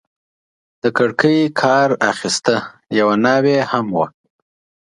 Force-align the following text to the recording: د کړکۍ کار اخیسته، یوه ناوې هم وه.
د 0.81 0.83
کړکۍ 0.97 1.39
کار 1.61 1.89
اخیسته، 2.11 2.55
یوه 2.99 3.15
ناوې 3.23 3.57
هم 3.71 3.85
وه. 3.97 4.07